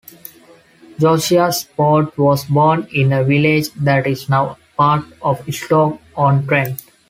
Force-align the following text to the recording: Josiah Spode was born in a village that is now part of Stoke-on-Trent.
Josiah 0.99 1.51
Spode 1.51 2.17
was 2.17 2.45
born 2.45 2.87
in 2.91 3.13
a 3.13 3.23
village 3.23 3.69
that 3.75 4.07
is 4.07 4.27
now 4.29 4.57
part 4.75 5.05
of 5.21 5.39
Stoke-on-Trent. 5.53 6.83